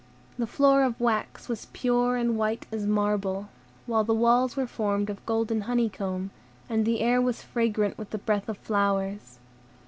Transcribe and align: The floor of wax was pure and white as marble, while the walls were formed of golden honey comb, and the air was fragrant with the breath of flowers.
The 0.39 0.47
floor 0.47 0.81
of 0.81 0.99
wax 0.99 1.47
was 1.47 1.67
pure 1.73 2.15
and 2.17 2.35
white 2.35 2.65
as 2.71 2.87
marble, 2.87 3.49
while 3.85 4.03
the 4.03 4.15
walls 4.15 4.55
were 4.57 4.65
formed 4.65 5.11
of 5.11 5.23
golden 5.27 5.61
honey 5.61 5.89
comb, 5.89 6.31
and 6.67 6.85
the 6.87 7.01
air 7.01 7.21
was 7.21 7.43
fragrant 7.43 7.99
with 7.99 8.09
the 8.09 8.17
breath 8.17 8.49
of 8.49 8.57
flowers. 8.57 9.37